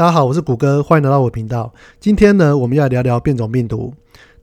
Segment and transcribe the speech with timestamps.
[0.00, 1.70] 大家好，我是谷歌，欢迎来到我频道。
[2.00, 3.92] 今天呢，我们要聊聊变种病毒。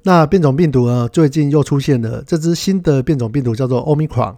[0.03, 4.35] 那变种病毒呢，最近又出现了这只新的变种病毒，叫做 Omicron。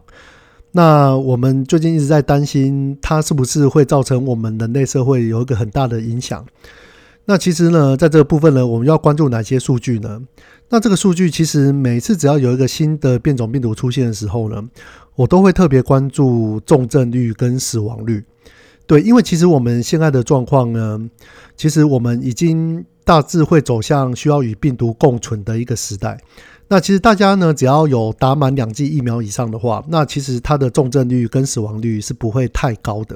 [0.71, 6.46] 那我们最近一直在担心，它是不是会造成我们人类社会有一个很大的影响？
[7.25, 10.21] 那其实呢，在这个部分呢，我们要关注哪些数据呢？
[10.70, 14.63] 那这个数据其实每次只要有一个新的变种病毒出现的时候呢，
[15.15, 18.23] 我都会特别关注重症率跟死亡率。
[18.90, 21.00] 对，因为其实我们现在的状况呢，
[21.56, 26.20] 其实我们已经大致会走向需要与病毒共存的一个时代。
[26.70, 33.16] 那其实大家呢，只要有打满两剂疫苗以上的话，那其实它的重症率跟死亡率是不会太高的。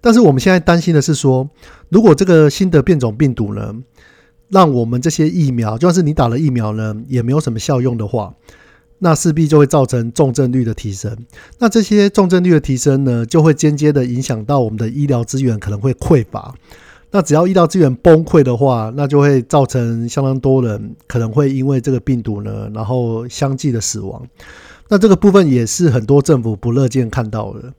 [0.00, 1.50] 但是我们现在担心的是说，
[1.88, 3.74] 如果这个新的变种病毒呢，
[4.48, 8.32] 让我们这些疫苗，就算是你打了疫苗呢，也没有什么效用的话。
[9.02, 11.16] 那势必就会造成重症率的提升，
[11.58, 16.54] 那这些重症率的提升呢，就会间接的影响到我们的医疗资源可能会匮乏。
[17.10, 24.22] 那只要医疗资源崩溃的话，那就会造成相当多人可能会因为这个病毒呢，然后相继的死亡。
[24.88, 27.72] 那这个部分也是很多政府不乐见看到的。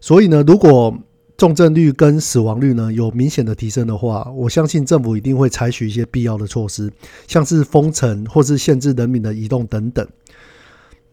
[0.00, 0.96] 所以呢，如果
[1.36, 6.90] 重症率跟死亡率呢有明显的提升的话，我相信政府一定会采取一些必要的措施，
[7.28, 10.06] 像是封城或是限制人民的移动等等。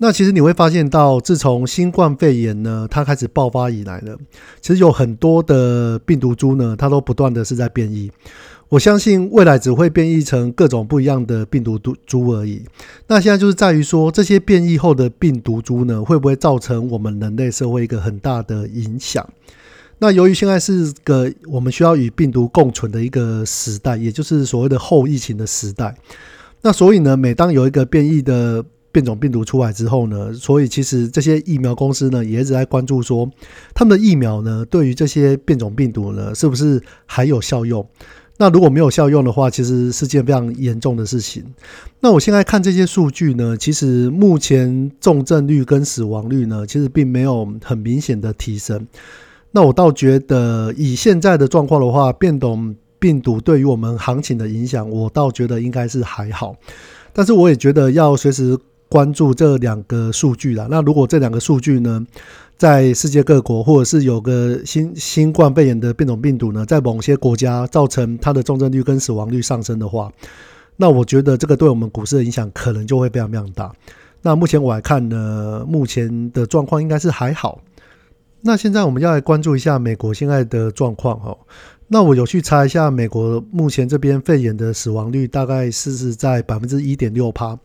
[0.03, 4.17] 那其实你会发现到，自从新冠肺炎呢它开始爆发以来呢，
[4.59, 8.11] 其实有很多的病毒株呢，它都不断的是在变异。
[8.67, 12.63] 我相信未来只会变异成各种不一样的病毒株而已。
[13.05, 19.23] 那现在就是在于说，这些变异后的病毒株呢，会不会造成我们人类社会一个很大的影响？
[19.99, 25.95] 那由于现在是个我们需要与病毒共存的一个时代，也就是所谓的后疫情的时代。
[26.63, 33.29] 那所以呢，每当有一个变异的变种病毒出来之后呢，所以其实这些疫苗公司呢也一直在关注说，
[33.73, 37.87] 他们的疫苗呢对于这些变种病毒呢是不是还有效用？
[38.37, 41.45] 那如果没有效用的话，其实是件非常严重的事情。
[41.99, 48.87] 那我现在看这些数据呢，其实目前重症率跟死亡率呢，其实并没有很明显的提升。
[49.51, 56.55] 那我倒觉得以现在的状况的话，变种病毒对于我们行情的影响，我倒觉得应该是还好。
[57.13, 58.57] 但是我也觉得要随时。
[58.91, 60.67] 关注这两个数据啦。
[60.69, 62.05] 那如果这两个数据呢，
[62.57, 70.11] 在世界各国，或者是有个新新冠肺炎的变种病毒呢，在某些国家造成它的重症率跟死亡率上升的话，
[70.75, 73.71] 那我觉得这个对我们股市的影响可能就会非常非常大。
[74.21, 77.61] 那目前我来看呢，目前的状况应该是还好。
[78.41, 81.37] 那现在我们要来关注一下美国现在的状况哈。
[81.87, 87.57] 那我有去查一下，美国目前这边肺炎的死亡率大概是是在百分之一点六趴。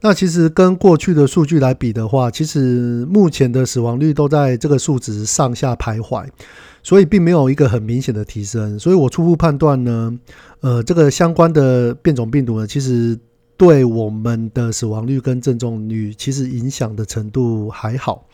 [0.00, 6.26] 那其实跟过去的数据来比的话，其实目前的死亡率都在这个数值上下徘徊，
[6.82, 8.78] 所以并没有一个很明显的提升。
[8.78, 10.18] 所以我初步判断呢，
[10.60, 13.18] 呃，这个相关的变种病毒呢，其实
[13.56, 18.26] 对我们的死亡率跟症重率其实影响的程度还好。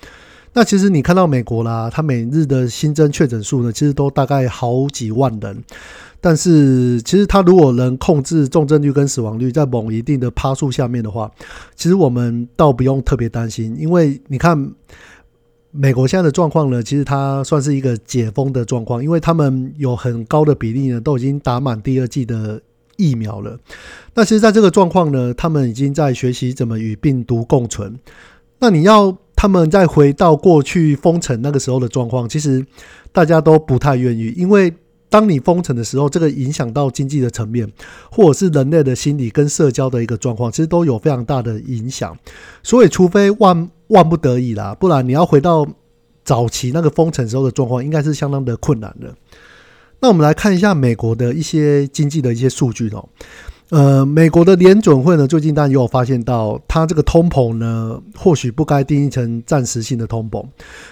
[0.55, 5.65] 那其实你看到美国啦，它每日的新增确诊数呢，其实都大概好几万人。
[6.21, 11.29] 但是，其实它如果能控制重症率跟死亡率在某一定的趴数下面的话，
[11.75, 14.73] 其实我们倒不用特别担心，因为你看
[15.73, 22.61] 美国现在的状况呢，其实它算是一个解封的状况，因为他们有很高的比例呢都已经打满第二季的
[22.97, 23.59] 疫苗了。
[24.15, 27.99] 那其实，在这个状况呢，他们已经在学习怎么与病毒共存。
[28.61, 32.65] 那你要他们再回到过去封城那个时候的状况，其实
[33.11, 34.73] 大家都不太愿意，因为。
[35.11, 37.71] 当你封城的时候，这个影响到经济的层面，
[38.11, 42.17] 或者是人类的心理跟社交的一个状况，其实都有非常大的影响。
[42.63, 45.69] 所以，除非万万不得已啦，不然你要回到
[46.25, 49.15] 早期那个封城时候的状况，应该是相当的困难的。
[50.01, 53.07] 那我们来看一下美国的一些经济的一些数据哦。
[53.73, 60.45] 呃，美国的联准会呢，最近当然也有发现到，它这个通膨呢，或许不该定义成暂时性的通膨，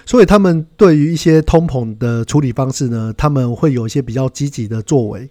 [0.03, 5.29] 所以他们对于一些通膨的处理方式呢，他们会有一些比较积极的作为。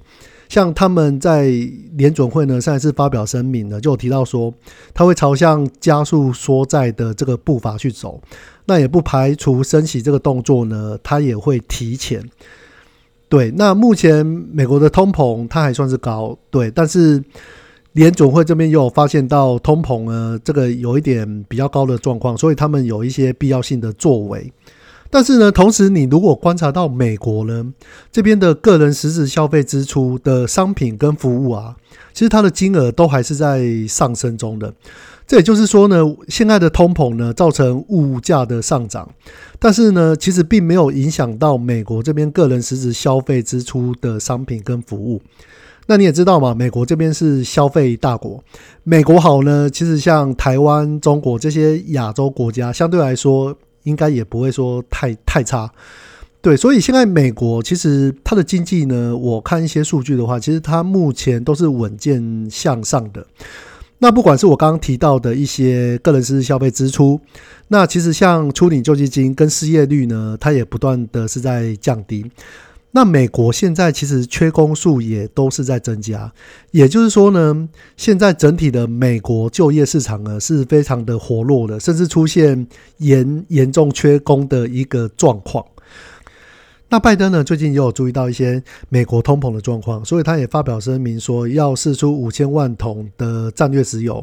[0.48, 1.50] 像他们在
[1.96, 4.54] 联准会呢，上一次发表声明呢，就有提到说，
[4.94, 8.22] 他会朝向加速缩债的这个步伐去走，
[8.64, 12.24] 那也不排除升息这个动作呢，他也会提前。
[13.30, 17.22] 对，那目前美国的通膨它还算是高，对，但是
[17.92, 24.52] 联总会这边又发现到通膨呢，这个有一点比较高的状况，所以他们有一些必要性的作为。
[25.12, 27.72] 但是呢，同时你如果观察到美国呢
[28.12, 31.76] 这边的个人实质消费支出的商品跟服务啊，
[32.12, 34.74] 其实它的金额都还是在上升中的。
[35.26, 39.08] 这也就是说呢，现在的通膨呢造成物价的上涨，
[39.60, 45.22] 但是呢，其实并没有影响到美国这边个人实质消费支出的商品跟服务。
[45.86, 48.42] 那你也知道嘛，美国这边是消费大国，
[48.84, 55.70] 美国好呢，其实像台湾、中国这些亚洲国家，相对来说应该也不会说太太差。
[56.40, 63.26] 对，所以现在美国其实它的经济呢，我看一些数据的话，其实它目前都是稳健向上的。
[64.02, 67.20] 那不管是我刚刚提到的一些个人实质消费支出，
[67.68, 72.24] 那其实像初领救济金跟失业率呢，它也不断的是在降低。
[72.92, 76.32] 那美国现在其实缺工数也都是在增加，
[76.72, 85.64] 也就是说呢，现在整体的美国就业市场呢是非常的活络的，甚至出现严严重缺工的一个状况。
[86.92, 87.44] 那拜登呢？
[87.44, 94.22] 最近也有注意到一些美国通膨的状况，所以他也发表声明说要试出五千万桶的战略石油。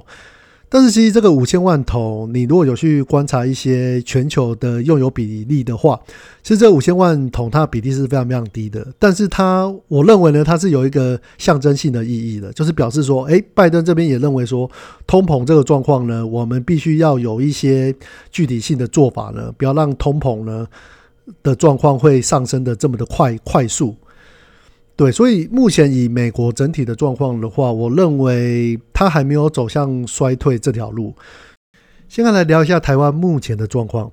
[0.68, 5.98] 但是其实这个五千万桶，你如果有去观察一些全球的用油比例的话，
[6.44, 8.86] 其实这五千万桶它的比例是非常非常低的。
[9.00, 14.70] 但是它，我认为呢，它是有一个象征性的意义的，就是表示说，诶，拜登这边也认为说，
[15.08, 17.96] 通膨这个状况呢，我们必须要有一些
[18.30, 20.68] 具体性的做法呢，不要让通膨呢。
[21.44, 23.96] 的状况会上升的这么的快快速，
[24.96, 31.14] 对，所以目前以美国整体的状况的话，我认为它还没有走向衰退这条路。
[32.08, 34.10] 现在来聊一下台湾目前的状况。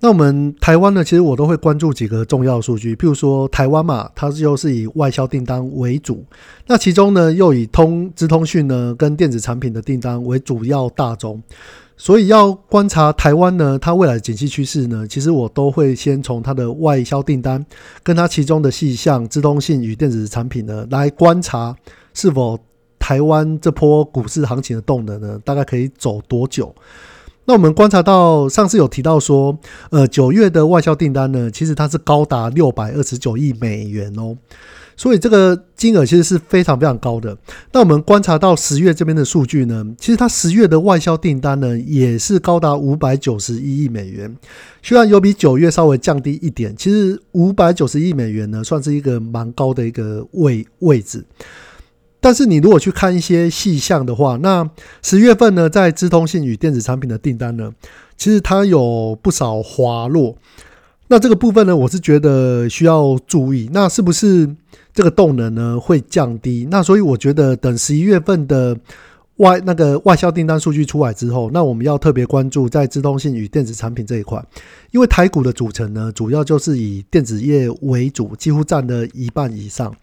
[0.00, 6.24] 那我们台湾呢，其实我都会关注几个重要数据，譬如说台湾嘛，它又是以外销订单为主，
[6.66, 11.40] 那其中呢又以通资通讯呢跟电子产品的订单为主要大宗。
[11.96, 17.64] 所以要观察台湾呢，它未来的景气趋势呢，其实我都会先从它的外销订单，
[18.02, 21.74] 跟它其中的细项、自动性与电子产品呢，来观察
[22.12, 22.58] 是否
[22.98, 26.74] 台湾这波股市行情的动能呢，大概可以走多久。
[27.46, 29.58] 那我们观察到上次有提到说，
[29.90, 34.36] 呃，九月的外销订单呢，其实它是高达六百二十九亿美元哦。
[34.98, 37.36] 所以这个金额其实是非常非常高的。
[37.70, 44.34] 那我们观察到十月这边的数据呢，其实它十月的外销订单呢也是高达五百九十一亿美元，
[44.82, 51.22] 虽然有比九月稍微降低一点，其实五百九十亿美元呢算是一个蛮高的一个位位置。
[52.26, 54.68] 但是你如果去看一些细项的话，那
[55.00, 57.70] 十月份呢在资通信与电子产品的订单呢，
[58.16, 60.36] 其实它有不少滑落。
[61.06, 63.70] 那这个部分呢，我是觉得需要注意。
[63.72, 64.56] 那是不是？
[64.92, 68.76] 这个动能呢会降低，那所以我觉得等十一月份的
[69.36, 74.44] 外那个外销订单数据出来之后，那我们要特别关注在自动性与电子产品这一块，
[74.90, 79.94] 因为台股的组成呢主要就是以电子业为主，几乎占了一半以上，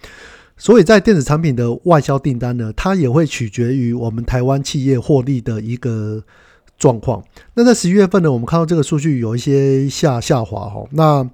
[0.58, 6.24] 所以在电子产品的外销订单呢，它也会取决于我们台湾企业获利的一个。
[6.80, 7.24] 状况。
[7.54, 10.84] 那在十一月份呢，我们看到这个数据有一些下下滑哈。
[10.92, 11.26] 那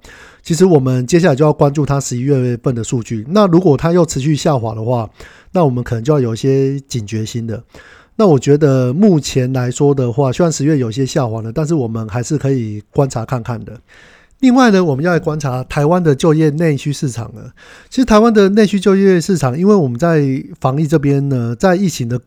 [0.42, 3.26] 其实我们接下来就要关注它十一月份的数据。
[3.30, 5.10] 那如果它又持续下滑的话，
[5.50, 7.60] 那我们可能就要有一些警觉心的。
[8.14, 13.72] 那我觉得目前来说的话，虽然十月有些下滑了，但是我们还是可以观察看看的。
[14.40, 17.52] 另外呢，我们要来观察台湾的就业内需市场呢。
[17.88, 20.22] 其实台湾的内需就业市场，因为我们在
[20.60, 22.20] 防疫这边呢，在疫情的。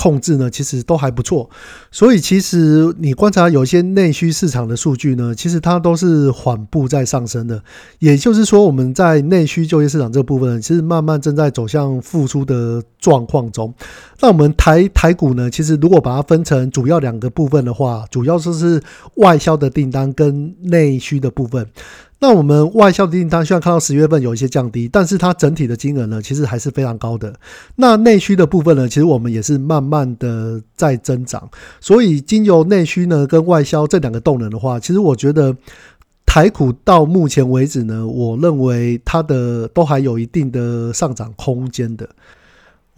[0.00, 1.50] 控制呢，其实都还不错，
[1.90, 7.62] 所以其实你观察有些内需市场的数据呢，其实它都是缓步在上升的。
[7.98, 13.74] 也就是说，我们在内需就业市场这部分，其实慢慢正在走向复苏的状况中。
[14.20, 18.82] 那我们台台股呢，其实如果把它分成主要两个部分的话，主要就是
[19.16, 21.66] 外销的订单跟内需的部分。
[22.20, 27.34] 那我们外销的订单虽然看到十月份有一些降低，但是它整体的金额呢，其实还是非常高的。
[27.76, 31.48] 那内需的部分呢，其实我们也是慢慢的在增长。
[31.80, 35.56] 所以，经由内需呢跟外销这两个动能的话，其实我觉得
[36.26, 42.08] 台股到目前为止呢，我认为它的都还有一定的上涨空间的。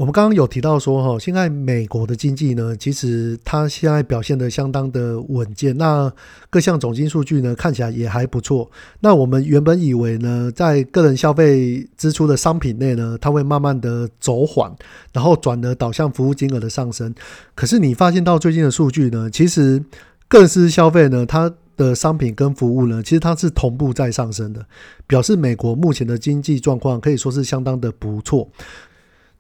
[0.03, 5.79] 我们刚刚有提到说，哈，现在美国的经济呢，其实它现在表现的相当的稳健。
[5.79, 6.13] 那
[6.51, 8.69] 各项总金数据呢，看起来也还不错。
[8.99, 14.75] 那我们原本以为呢，在个人消费支出的商品内呢，它会慢慢的走缓，
[15.13, 17.15] 然后转而导向服务金额的上升。
[17.55, 19.81] 可是你发现到最近的数据呢，其实
[20.27, 24.67] 个人私消费呢，它的商品跟服务呢，其实它是同步在上升的，
[25.07, 28.49] 表示美国目前的经济状况可以说是相当的不错。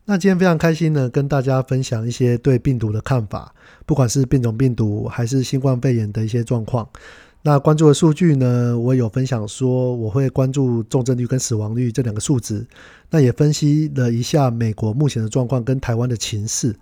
[0.04, 3.54] 那今天非常开心呢，跟大家分享一些对病毒的看法，
[3.86, 6.88] 不管是变种病毒还是新冠肺炎的一些状况。
[7.42, 12.66] 那关注的数据呢，我有分享说我会关注重症率跟死亡率这两个数值。
[13.10, 16.74] 那也分析了一下美国目前的状况跟台湾的情势。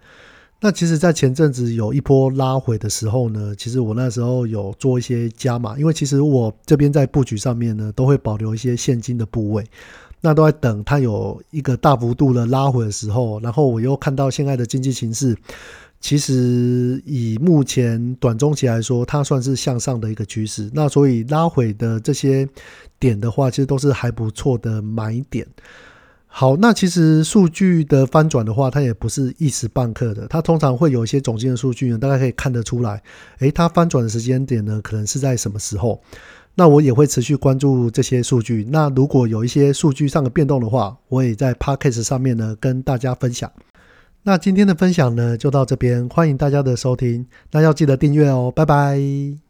[0.63, 9.65] 那其实，在前阵子有一波拉回的时候呢，其实我那时候有做一些加码，因为其实我这边在布局上面呢，都会保留一些现金的部位，
[10.21, 15.37] 那都在等它有一个大幅度的拉回的时候，然后我又看到现在的经济形势，
[16.01, 22.49] 其实以目前短中期来说，它算是向上的一个趋势，那所以拉回的这些
[22.99, 25.47] 点的话，其实都是还不错的买点。
[26.33, 33.03] 好，那其实数据的翻转的话，它也不是一时半刻的，它通常会有一些总经的数据呢，大概可以看得出来，
[33.41, 36.01] 诶，它翻转的时间点呢，可能是在什么时候？
[36.55, 38.67] 那我也会持续关注这些数据。
[38.71, 43.51] 那如果有一些数据上的变动的话，我也在 p a c k a g e 上面呢跟大家分享。
[44.23, 49.50] 那今天的分享呢就到这边，欢迎大家的收听，那要记得订阅哦，拜拜。